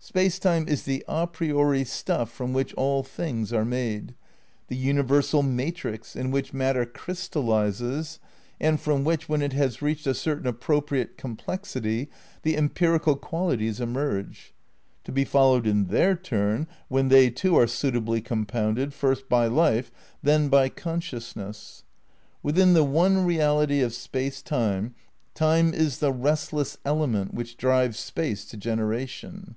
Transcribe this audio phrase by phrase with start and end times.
[0.00, 4.14] Space Time is the a priori stuff from which all things are made,
[4.68, 8.18] the universal "matrix" in which matter "crystallises"
[8.60, 12.08] and from which, when it has reached a certain appro priate complexity,
[12.42, 14.54] the empirical qualities emerge;
[15.04, 19.90] to be followed in their turn, when they too are suitably compounded, first by life,
[20.22, 21.82] then by consciousness.
[22.42, 24.94] Within the one reality of Space Time,
[25.34, 29.56] Time is the "restless element" which drives Space to generation.